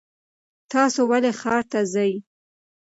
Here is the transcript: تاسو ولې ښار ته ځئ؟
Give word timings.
تاسو 0.71 0.99
ولې 1.09 1.31
ښار 1.39 1.61
ته 1.71 1.79
ځئ؟ 1.93 2.13